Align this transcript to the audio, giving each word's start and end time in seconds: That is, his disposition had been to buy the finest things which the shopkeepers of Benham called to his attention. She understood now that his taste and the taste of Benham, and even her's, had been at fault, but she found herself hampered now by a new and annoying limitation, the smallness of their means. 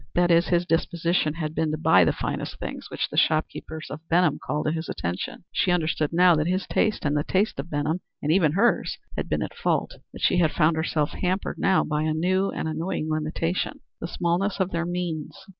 That 0.15 0.31
is, 0.31 0.47
his 0.47 0.65
disposition 0.65 1.35
had 1.35 1.53
been 1.53 1.69
to 1.69 1.77
buy 1.77 2.05
the 2.05 2.11
finest 2.11 2.57
things 2.57 2.89
which 2.89 3.09
the 3.09 3.17
shopkeepers 3.17 3.91
of 3.91 3.99
Benham 4.09 4.39
called 4.43 4.65
to 4.65 4.71
his 4.71 4.89
attention. 4.89 5.43
She 5.51 5.69
understood 5.69 6.11
now 6.11 6.33
that 6.37 6.47
his 6.47 6.65
taste 6.65 7.05
and 7.05 7.15
the 7.15 7.23
taste 7.23 7.59
of 7.59 7.69
Benham, 7.69 8.01
and 8.19 8.31
even 8.31 8.53
her's, 8.53 8.97
had 9.15 9.29
been 9.29 9.43
at 9.43 9.53
fault, 9.55 9.93
but 10.11 10.21
she 10.21 10.43
found 10.47 10.75
herself 10.75 11.11
hampered 11.11 11.59
now 11.59 11.83
by 11.83 12.01
a 12.01 12.15
new 12.15 12.49
and 12.49 12.67
annoying 12.67 13.09
limitation, 13.11 13.81
the 13.99 14.07
smallness 14.07 14.59
of 14.59 14.71
their 14.71 14.87
means. 14.87 15.45